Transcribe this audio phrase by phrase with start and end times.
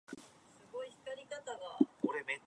[0.17, 0.17] えっ
[0.89, 1.15] ちしたい
[1.45, 2.39] な